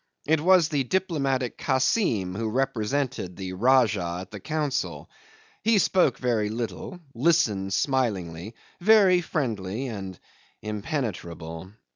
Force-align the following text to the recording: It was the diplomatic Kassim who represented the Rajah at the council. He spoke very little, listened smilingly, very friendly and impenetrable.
It 0.25 0.41
was 0.41 0.69
the 0.69 0.83
diplomatic 0.83 1.59
Kassim 1.59 2.33
who 2.33 2.49
represented 2.49 3.35
the 3.35 3.53
Rajah 3.53 4.17
at 4.21 4.31
the 4.31 4.39
council. 4.39 5.11
He 5.61 5.77
spoke 5.77 6.17
very 6.17 6.49
little, 6.49 6.99
listened 7.13 7.71
smilingly, 7.71 8.55
very 8.79 9.21
friendly 9.21 9.89
and 9.89 10.19
impenetrable. 10.63 11.73